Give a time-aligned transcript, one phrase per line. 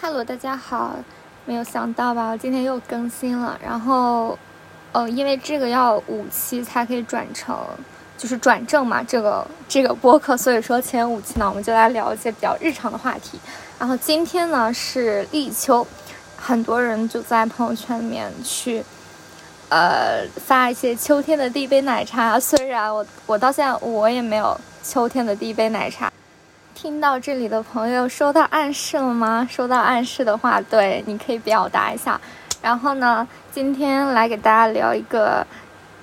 [0.00, 0.96] 哈喽大家好，
[1.44, 3.60] 没有想到吧，我今天又更新了。
[3.62, 4.38] 然后，
[4.92, 7.54] 呃，因为这个要五期才可以转成，
[8.16, 13.38] 就是转正嘛，这个这个播客，所以说前五期呢，我们就来聊一些比较日常的话题。
[13.78, 15.86] 然后今天呢是立秋，
[16.34, 18.82] 很多人就在朋友圈里面去，
[19.68, 22.40] 呃，发一些秋天的第一杯奶茶。
[22.40, 26.09] 虽然我我到现在我也没有秋天的第一杯奶茶。
[26.82, 29.46] 听到这里的朋友收到暗示了吗？
[29.50, 32.18] 收到暗示的话，对，你可以表达一下。
[32.62, 35.46] 然后呢，今天来给大家聊一个，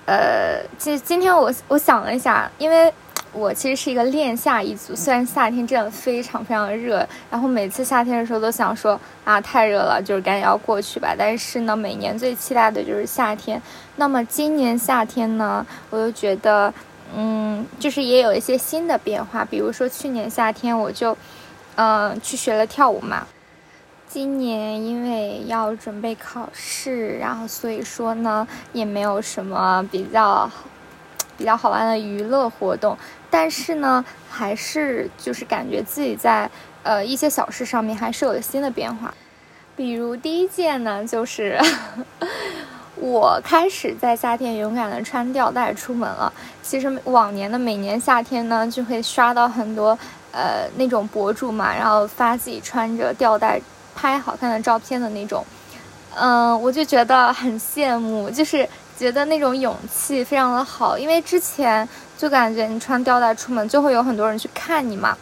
[0.06, 2.94] 呃，今今天我我想了一下，因为
[3.32, 11.16] 我其实是一个恋夏一族，虽然夏天真的非常非常热，然后每次夏天的时候都想说啊太热了，就是赶紧要过去吧。
[11.18, 13.60] 但是呢，每年最期待的就是夏天。
[13.96, 16.72] 那么今年夏天呢，我又觉得。
[17.16, 21.18] 嗯，就是也有一些新的变化，比如说去年夏天我就，
[21.76, 23.26] 嗯，去学了跳舞嘛。
[24.08, 30.50] 今年因为要准备考试，然后所以说呢，也没有什么比较
[31.38, 32.98] 比较好玩的娱乐活动。
[33.30, 36.50] 但是呢，还是就是感觉自己在
[36.84, 39.14] 呃一些小事上面还是有了新的变化。
[39.76, 41.60] 比如第一件呢，就是。
[43.00, 46.32] 我开始在夏天勇敢的穿吊带出门了。
[46.64, 49.98] 其实往年的每年夏天呢，就会刷到很多
[50.32, 53.62] 呃那种博主嘛，然后发自己穿着吊带
[53.96, 55.46] 拍好看的照片的那种。
[56.16, 58.68] 嗯，我就觉得很羡慕，就是
[58.98, 65.16] 觉得那种勇气非常的好，因为之前就感觉你穿吊带出门就会有很多人去看你嘛。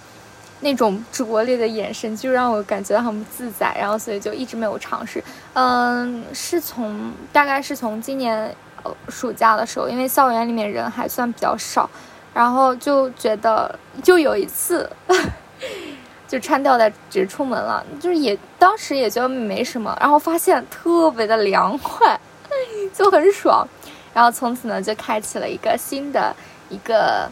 [0.61, 5.21] 那种拙劣的眼神就让我感觉到很不自在，然后所以就一直没有尝试。
[5.55, 8.53] 嗯，是从大概是从今年
[8.83, 11.89] 呃暑假的时候，因为校园里面人还算比较少，
[12.33, 14.89] 然后就觉得就有一次
[16.27, 22.19] 就穿吊带直出门了，就是也当时也觉得没什么，然后发现特别的凉快，
[22.93, 23.67] 就很爽，
[24.13, 26.35] 然后从此呢就开启了一个新的
[26.69, 27.29] 一个。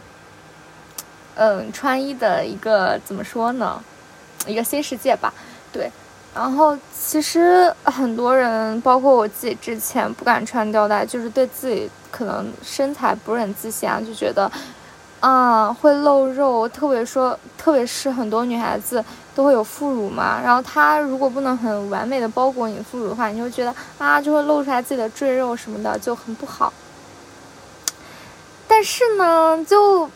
[1.36, 3.82] 嗯，穿衣的一个怎么说呢？
[4.46, 5.34] 一个新世界吧，
[5.72, 5.90] 对。
[6.34, 14.50] 然后其实很多人，包括我自己，之前不敢穿吊带，就是对自己可能身材不是很自信啊，就觉得
[15.20, 20.40] 啊会露肉，特别说，特别是很多女孩子都会有副乳嘛。
[20.42, 26.72] 然后它如果不能很完美的包裹你副乳的话，你就觉得啊就会露出来自己的赘肉什么的，就很不好。
[28.66, 30.10] 但是呢，就。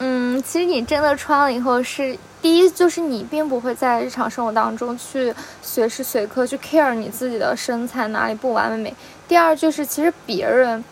[0.00, 8.94] 嗯，其实你真的穿了以后，是第一就是你并不会在日常生活当中去随时随刻去 care 你自己的身材哪里不完美。
[9.26, 10.84] 第二就是其实别人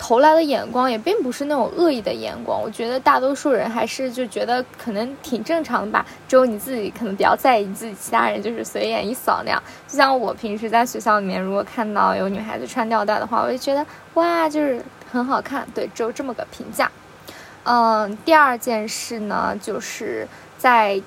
[0.00, 6.04] 投来的眼光也并不是那种恶意的眼光，我觉得大多数人还是就觉得可能挺正常的吧。
[6.26, 9.62] 只有你自己可能比较在意自己，其他人就是随眼一扫那样。
[9.86, 15.64] 就像我平时在学校里面，如果看到有女孩子穿吊带的话，我就觉得哇，就是很好看。
[15.72, 16.90] 对，只有这么个评价。
[17.68, 21.02] 嗯，第二件事呢，就是在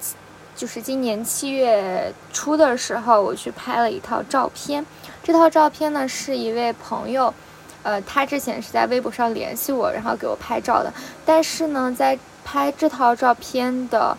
[0.58, 4.86] 就是今年七月初的时候，我去拍了一套照片。
[5.24, 7.34] 这套照片呢，是一位朋友，
[7.82, 10.92] 呃，他之前是在微博上联系我，然后给我拍照的。
[11.26, 14.18] 但是呢，在拍这套照片的，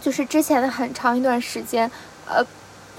[0.00, 1.88] 就是之前的很长一段时间，
[2.26, 2.44] 呃，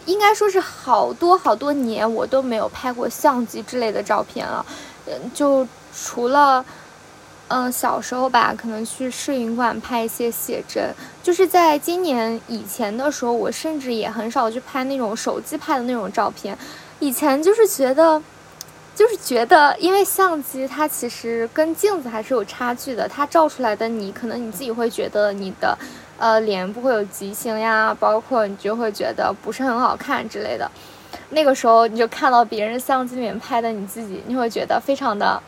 [0.05, 4.65] 应该说是好多好多年，我都没有拍过相机之类的照片了。
[5.07, 6.63] 嗯，就除了。
[7.49, 10.91] 嗯，小时候吧，可能去摄影馆拍一些写真。
[11.21, 16.57] 就是在今年以前的时候，我甚至也很少去拍那种手机拍的那种照片。
[16.99, 18.19] 以前就是觉得，
[18.95, 23.07] 就是觉得，因为相机它其实跟镜子还是有差距的。
[23.07, 25.77] 它照出来的你，可能你自己会觉得你的，
[26.17, 30.71] 呃，脸不会有畸形呀，包括你就会觉得不是很好看之类的。
[31.29, 35.39] 那个时候你就看到别人相机里面拍的你自己，你会觉得非常的。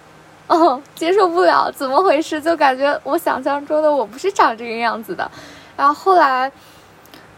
[0.48, 2.40] 哦，接受不了，怎么回事？
[2.40, 5.30] 就感觉我想象中的我不是长这个样子的。
[5.76, 6.52] 然后后来，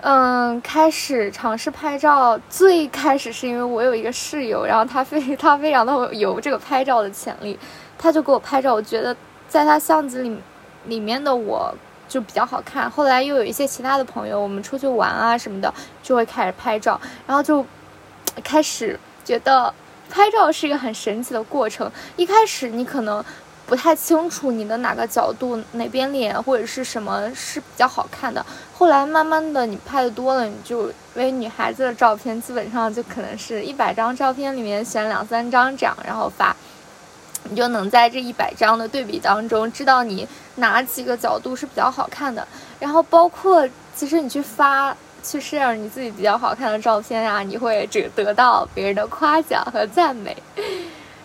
[0.02, 2.38] 嗯，开始尝试拍照。
[2.50, 7.58] 最开始是因为我有一个室友，然后他非他非常的有这个拍照的潜力，
[7.98, 8.74] 他就给我拍照。
[8.74, 9.16] 我觉得
[9.48, 10.38] 在他相机里
[10.86, 11.74] 里面的我
[12.10, 12.92] 就比较好看。
[12.92, 15.74] 后来又有一些其他的朋友，我们出去玩啊什么的，
[16.04, 17.66] 就会开始拍照，然后就
[18.44, 19.74] 开始觉得。
[20.10, 21.92] 拍照是一个很神奇的过程。
[22.16, 23.24] 一开始你可能
[23.66, 28.46] 不太清楚你的哪个角度、哪边脸或者是什么是比较好看的。
[28.74, 36.56] 后来慢慢的你拍的多了，你就为女孩子的照片基本上就可能是一百张照片里面选两三张这样，然后发，
[37.44, 42.48] 你就能在这一百张的对比当中知道你哪几个角度是比较好看的。
[42.80, 44.96] 然后包括其实你去发。
[45.28, 50.36] 去 share 你自己比较好看的照片啊，你会只得到别人的夸奖和赞美，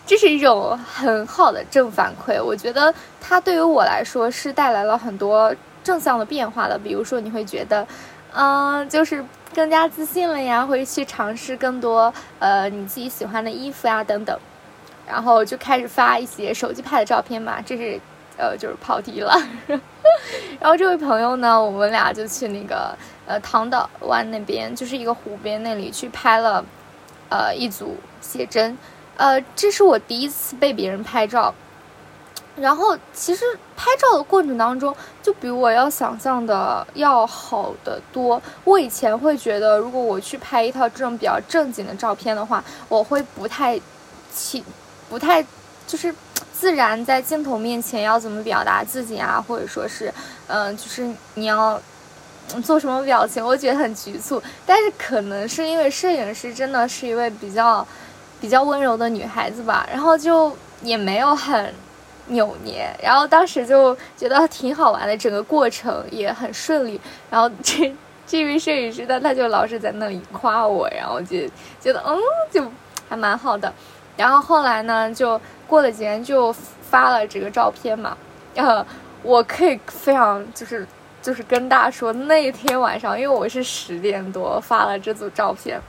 [0.05, 2.43] 这是一种很好的正反馈。
[2.43, 5.55] 我觉得它对于我来说是带来了很多
[5.85, 6.77] 正向的变化的。
[6.77, 7.87] 比如说，你会觉得，
[8.35, 14.37] 嗯，就是更加自信了呀，会去尝试更多呃你自己喜欢的衣服呀等等，
[15.07, 18.01] 然后就开始发一些手机拍的照片嘛，这是。
[18.37, 19.37] 呃，就是跑题了。
[20.59, 22.97] 然后这位朋友呢，我们俩就去那个
[23.27, 26.65] 呃唐岛湾那边，就是一个湖边那里去拍了
[27.29, 28.77] 呃一组写真。
[29.17, 31.55] 呃，这是我第一次被别人拍照。
[32.55, 33.45] 然后其实
[33.77, 38.41] 拍照的过程当中，就比我要想象的要好得多。
[38.65, 43.81] 我以前会觉得，如果我去拍一套这种比较正经的照片的话，我会不太
[44.33, 44.63] 起，
[45.09, 45.45] 不太
[45.87, 46.15] 就是。
[46.63, 50.15] 自然在镜头面前要怎么表达自己啊，或者说是，
[50.47, 51.05] 嗯，就是
[51.35, 51.77] 你要
[52.63, 54.41] 做什么表情，我觉得很局促。
[54.65, 57.85] 但是可能是因为摄影师真的是一位比较
[58.41, 61.75] 比较温柔的女孩子吧，然后就也没有很
[62.29, 67.01] 扭捏，然后当时就觉得挺好玩的，整个过程也很顺利。
[67.29, 67.93] 然后这
[68.25, 71.39] 这位摄影师呢，他就老是在那里夸我，然后就
[71.81, 72.17] 觉得嗯，
[72.53, 72.65] 就
[73.09, 73.75] 还蛮好的。
[74.17, 75.41] 然后后来呢，就。
[75.69, 78.15] 过了几天就发了这个照片嘛，
[78.57, 78.85] 呃，
[79.23, 80.87] 我可以非常就是
[81.23, 85.81] 就是跟大家说，那天晚上，因为我是十点多发了这组照片。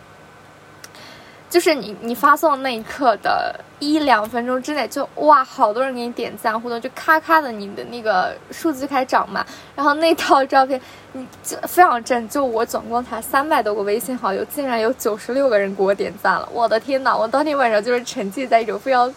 [1.54, 9.46] 就是你，你发送那一刻的一两分钟之内，就哇，好多人给你点赞互动，就咔咔的，你的那个数字开始涨嘛。
[9.76, 19.08] 然后那套照片，你就非常正，就我总共才三百多个微信好友，竟然有九十六个人给我点赞了，我的天呐，我当天晚上就是沉浸在一种非常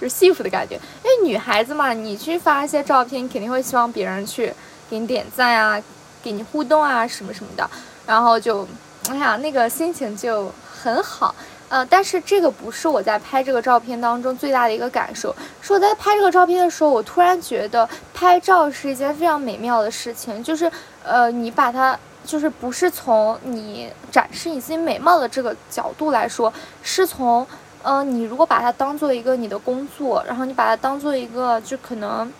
[0.00, 0.76] 就是幸福的感觉。
[0.76, 4.54] 因为女孩子嘛，你去发一些照片，肯定会希望别人去
[4.88, 5.82] 给你点赞啊，
[6.22, 7.68] 给你互动啊，什么什么的。
[8.06, 8.64] 然后就，
[9.08, 11.34] 哎呀，那个心情就很好。
[11.70, 20.68] 呃，但是这个不是我在拍这个照片当中最大的一个感受，是我在拍这个照片的时候，我突然觉得拍照是一件非常美妙的事情，就是，
[21.04, 21.96] 呃，你把它，
[22.26, 26.52] 就是不是从你展示你自己美貌的这个角度来说，
[26.82, 27.46] 是从，
[27.84, 32.32] 呃，你如果把它当做一个你的工作，然后你把它当做一个，就可能，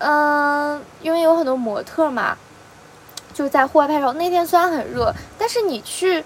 [0.00, 2.36] 嗯，因为有很多模特嘛，
[3.32, 6.22] 就在户外拍照，那天虽然很热，但是你去。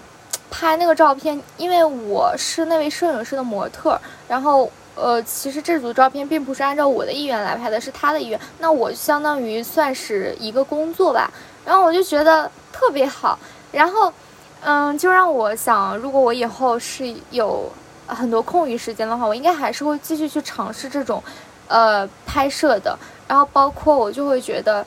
[0.55, 8.39] 拍那个照片，因为我是那位摄影师的模特，然后呃，其实这组照片并不是按照我的意愿来拍的，是他的意愿。
[8.59, 11.31] 那我相当于算是一个工作吧，
[11.65, 13.37] 然后我就觉得特别好，
[13.71, 14.13] 然后
[14.61, 17.67] 嗯，就让我想，如果我以后是有
[18.05, 21.21] 很多空余时间的话，我应该还是会继续去尝试这种
[21.67, 22.95] 呃拍摄的，
[23.27, 24.85] 然后包括我就会觉得。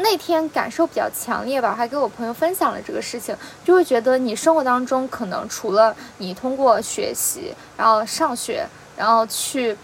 [0.00, 8.66] 那天感受比较强烈吧，还给我朋友分享了这个事情，就会觉得你生活当中可能除了你通过学习，然后上学，
[8.96, 9.76] 然后去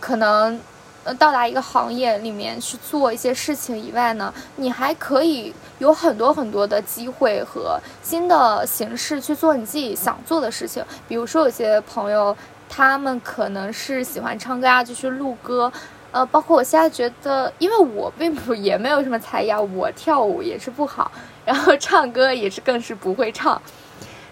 [0.00, 0.60] 可能
[1.04, 10.84] 呃到达一个行业里面去做一些事情以外呢，你还可以有很多很多的机会和新的形式去做你自己想做的事情。
[11.06, 12.36] 比如说有些朋友，
[12.68, 15.72] 他们可能是喜欢唱歌啊，就去录歌。
[16.16, 21.12] 呃，包括我现在觉得，因为我并不也没有什么才艺啊，我跳舞也是不好，
[21.44, 23.60] 然后唱歌也是更是不会唱。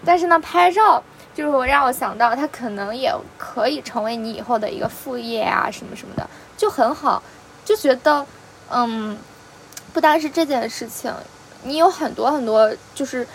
[0.03, 1.03] 但是呢，拍照
[1.35, 6.27] 就是我让我想到，它可能也可以成为你以后的一个副业啊，什么什么的，
[6.57, 7.21] 就很好。
[7.63, 8.25] 就觉得，
[8.71, 9.15] 嗯，
[9.93, 11.13] 不单是这件事情，
[11.61, 13.27] 你有很多很多就是。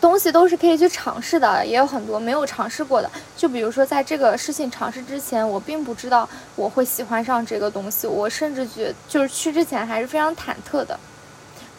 [0.00, 3.10] 东西都是可以去尝试的，也有很多没有尝试过的。
[3.36, 10.98] 就比如说，在这个事情尝试之前，我并不知道我会喜欢上这个东西，我甚至觉就是去之前还是非常忐忑的，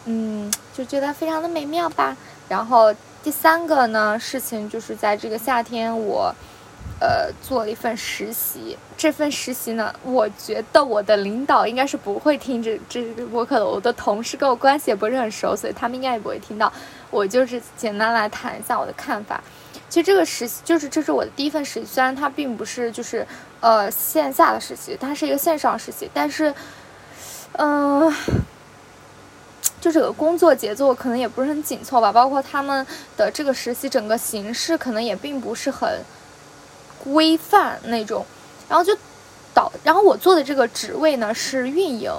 [0.04, 2.16] 嗯，就觉得非常的美妙吧。
[2.48, 6.34] 然后第三个呢，事情就是在这个夏天我。
[7.00, 8.76] 呃，做了一份实习。
[8.96, 13.64] 这份实习呢，我觉得我的领导应该是不会听这这个播客的。
[13.64, 16.72] 我的同事跟我关系也不是很熟，所以他们应该也不会听到。
[17.10, 19.42] 我就是简单来谈一下我的看法。
[19.88, 23.26] 其实这个实习就是这是我的第一份实习，虽然它并不是就是
[23.60, 26.54] 呃线下的实习，它是一个线上实习，但是
[27.52, 28.12] 嗯，
[29.80, 32.12] 就这个工作节奏可能也不是很紧凑吧。
[32.12, 32.86] 包括他们
[33.16, 36.00] 的这个实习整个形式可能也并不是很。
[37.04, 38.26] 规范那种，
[38.68, 38.92] 然后就
[39.54, 42.12] 导，然后我做的这个职位呢是运营，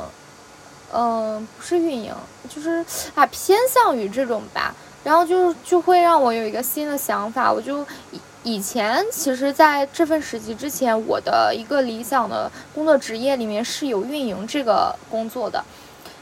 [0.94, 2.14] 嗯，不是运营，
[2.50, 2.84] 就是
[3.16, 15.64] 啊偏向于这种吧，然后就就会让我有一个新的想法，我就以以前其实在这份实习之前，我的一个理想的工作职业里面是有运营这个工作的，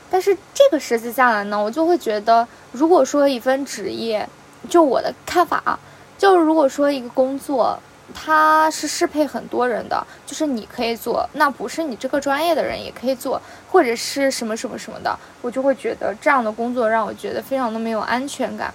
[0.10, 4.28] 但是这个实习下来呢，我就会觉得，如果说一份职业，
[4.68, 5.80] 就我的看法啊，
[6.18, 7.80] 就如果说一个工作，
[8.14, 18.74] 它是适配很多人的，就是你可以做，那不是你这个专业的人也可以做，或者是什么什么什么的，我就会觉得这样的工作让我觉得非常的没有安全感。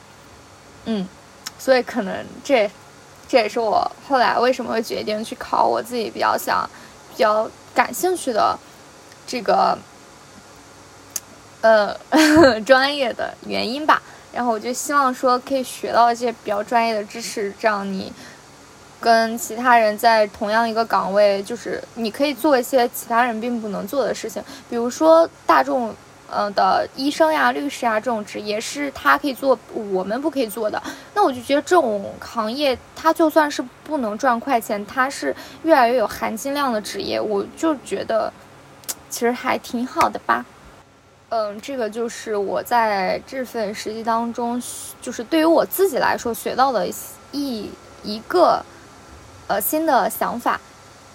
[0.84, 1.06] 嗯，
[1.58, 2.70] 所以可能这，
[3.28, 6.68] 这也是我后来为什么会决定去考我自己比较想、
[7.10, 8.58] 比较感兴趣的
[9.26, 9.78] 这个。
[11.62, 11.96] 呃，
[12.66, 18.12] 专业的原因吧，然后我就希望说可以学到一些比较专业的知识，这样你
[19.02, 24.40] 跟其他人在同样一个岗位，就是你可以做一些其他人并不能做的事情，
[24.70, 25.92] 比如说大众
[26.30, 29.58] 呃的医生呀、律师啊这种职业是他可以做，
[29.90, 30.80] 我们不可以做的。
[31.14, 38.32] 那我就觉得这种行业，他就算是不能赚快钱，他是越来越有含金量的职业，我就觉得
[39.10, 40.46] 其实还挺好的吧。
[41.28, 44.62] 嗯，这个就是我在这份实习当中，
[45.00, 46.86] 就是对于我自己来说学到的
[47.32, 47.70] 一
[48.02, 48.62] 一个
[49.46, 50.60] 呃新的想法。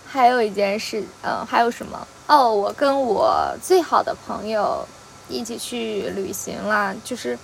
[0.06, 2.08] 还有一件事，嗯，还有什么？
[2.28, 4.86] 哦，我跟我最好的朋友
[5.28, 7.38] 一起去旅行啦，就是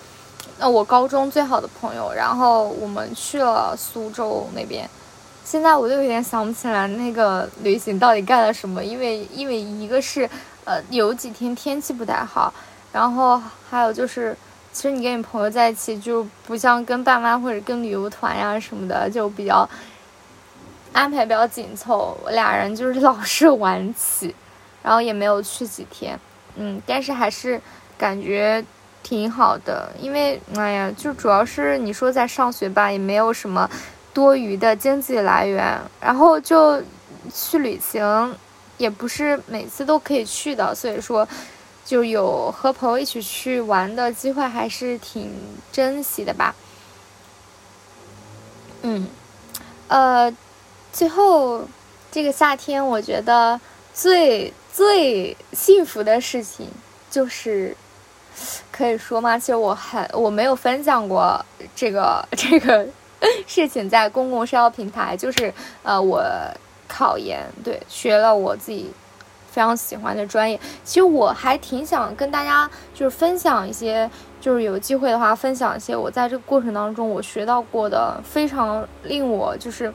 [0.57, 4.89] 呃我高中最好的朋友，然后我们去了苏州那边。
[5.43, 10.29] 现在我就有点想不起来那个旅行到底干了什么，因为因为一个是。
[10.65, 12.53] 呃，有几天天气不太好，
[12.93, 13.37] 然后
[13.69, 14.33] 还有就是，
[14.71, 19.69] 其实你跟你朋友在一起就不像跟爸妈或者跟旅游团呀什么的，就比较
[20.93, 22.17] 安排比较紧凑。
[22.23, 24.33] 我俩人就是老是晚起，
[24.81, 26.17] 然后也没有去几天，
[26.55, 27.59] 嗯，但是还是
[27.97, 28.63] 感觉
[29.01, 33.69] 挺好的，因为哎呀，就主要是你说在上学吧，也没有什么
[34.13, 36.81] 多余的经济来源，然后就
[37.33, 38.35] 去旅行。
[38.79, 41.25] 也不是每次都可以去的，所以说
[41.85, 45.31] 就有和朋友一起去玩的机会，还是挺
[45.71, 46.55] 珍惜的吧。
[48.81, 49.07] 嗯，
[49.87, 50.35] 呃，
[50.93, 51.63] 最后
[52.09, 53.59] 这个夏天，我觉得
[53.93, 56.67] 最最幸福的事情
[57.11, 57.75] 就是
[58.71, 59.37] 可以说吗？
[59.37, 61.43] 其实我很我没有分享过
[61.75, 62.87] 这个这个
[63.45, 66.23] 事情在公共社交平台，就是呃我。
[66.85, 68.91] 考研对，学了我自己
[69.49, 70.59] 非常喜欢的专业。
[70.83, 74.07] 其实我还挺想跟大家就是分享一些，
[74.39, 79.91] 就是有机会的话分享一些我在这个过程当中我学到过的非常令我就是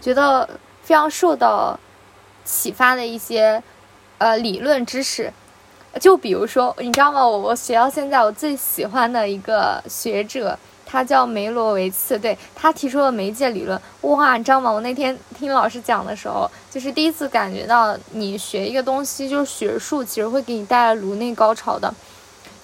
[0.00, 0.48] 觉得
[0.82, 1.78] 非常受到
[2.44, 3.62] 启发的一些
[4.18, 5.32] 呃理论知识。
[6.00, 7.26] 就比如说，你知道吗？
[7.26, 10.58] 我我学到现在我最喜欢的一个学者。
[10.92, 13.80] 他叫梅罗维茨，对他提出了媒介理论。
[14.00, 14.68] 哇，你知道吗？
[14.68, 21.94] 我那天听老师讲的时候，就是第一次感觉到你学一个东西，就是学术，其实会给你带来颅内高潮的，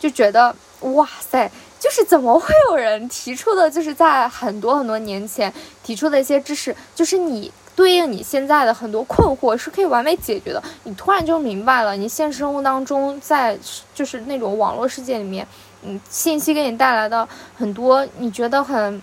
[0.01, 5.53] 就觉得哇塞，就是怎么会有人提出的，就是在很多很多年前
[5.83, 10.63] 提出的一些知识，就是你对应你现在的很多困惑是可以完美解决的。
[10.85, 13.59] 你突然就明白了，你现实生活当中在
[13.95, 15.47] 就是那种网络世界里面。
[15.83, 19.01] 嗯，信息给你带来的很多你觉得很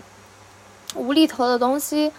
[0.96, 2.12] 无厘头的东西，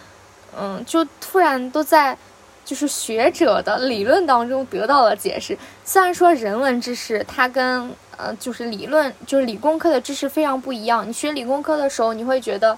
[0.57, 2.17] 嗯，就突然都在
[2.63, 5.55] 就是学者的理论当中得到了解释。
[5.83, 11.07] 虽然说人文知识它跟呃就是理论就是理工科的知识非常不一样。
[11.07, 12.77] 你学理工科的时候，你会觉得，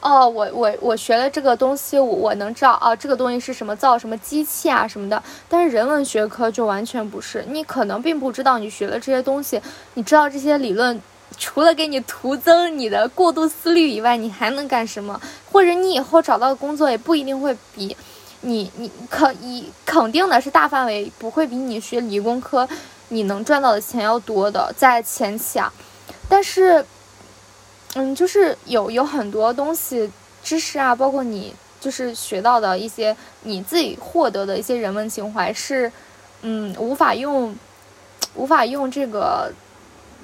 [0.00, 5.22] 哦，我我我学了这个东西，我我能知道啊，这个东西是什么造什么机器啊什么的。
[5.48, 9.60] 但是人文学科就完全不是，你可能并不知道你学了这些东西，
[9.94, 11.00] 你知道这些理论。
[11.36, 15.20] 除了给你徒增你的过度思虑以外，你还能干什么？
[15.52, 17.94] 或者你以后找到的工作也不一定会比
[18.40, 22.66] 你你可以肯定的是大范围不会比你学理工科
[23.08, 25.72] 你能赚到的钱要多的，在前期啊。
[26.28, 26.84] 但是，
[27.94, 30.10] 嗯，就是有有很多东西
[30.42, 35.90] 知识啊，包括你就是学到的一些你自己获得的一些人文情怀是，
[36.42, 37.56] 嗯，无法用
[38.34, 39.52] 无法用这个。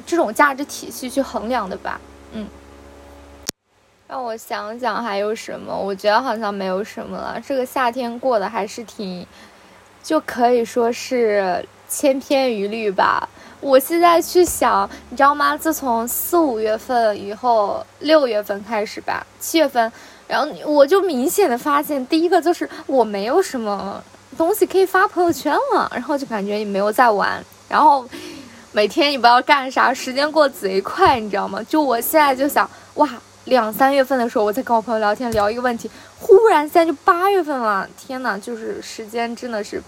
[0.05, 2.01] 这种价值体系去衡量的吧，
[2.33, 2.49] 嗯，
[4.09, 5.73] 让我想想还有什么？
[5.73, 7.41] 我觉得好像没有什么了。
[7.47, 9.25] 这个夏天过得还是挺，
[10.03, 11.65] 就可以说是
[11.95, 13.29] 千篇一律吧。
[13.61, 15.57] 我现在去想，你知道吗？
[15.57, 19.93] 自从四五月份以后，六月份开始吧，七月份，
[20.27, 24.03] 然后我就明显的发现，第一个就是我没有什么
[24.37, 28.05] 东西可以发朋友圈了，然后就感觉也没有在玩，然后。
[28.77, 31.63] 每天你不知道干啥，时间过贼快，你知道吗？
[31.69, 33.09] 就我现在就想，哇，
[33.45, 39.81] 两三月份的时候我在跟我朋友聊天，聊一个问题，忽然现在就八月份了，天呐，就是时间真的是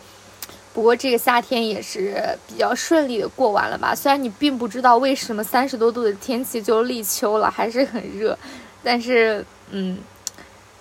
[0.76, 3.94] 不过这个夏天也是比较顺利的过完了吧？
[3.94, 8.38] 虽然你并不知道为什么三十多度的天气就立秋了，还是很热，
[8.84, 9.96] 但是嗯，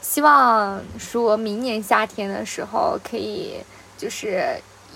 [0.01, 3.53] 希望说明年夏天的时候可以
[3.97, 4.43] 就是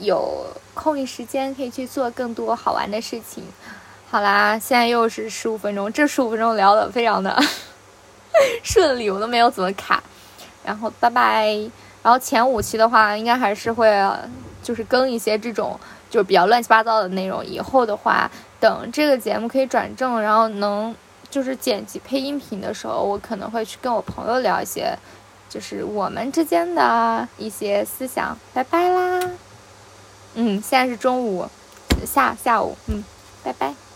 [0.01, 3.45] 有空余时间可以去做更多好玩的事情。
[4.11, 7.41] 好啦，现在又是十五分钟，这十五分钟聊的非常的
[8.63, 10.03] 顺利，我都没有怎么卡。
[10.65, 11.55] 然后拜拜。
[12.01, 13.89] 然后前五期的话，应该还是会
[14.69, 15.79] 就是更一些这种
[16.11, 17.43] 就是比较乱七八糟的内容。
[17.43, 20.95] 以后的话，等这个节目可以转正，然后能
[21.31, 24.95] 就是剪辑配音频的时候，我可能会去跟我朋友聊一些
[25.49, 28.37] 就是我们之间的一些思想。
[28.53, 29.19] 拜拜啦。
[30.35, 31.49] 嗯，现在是中午
[32.05, 32.77] 下下午。
[32.85, 33.03] 嗯，
[33.43, 33.88] 拜拜。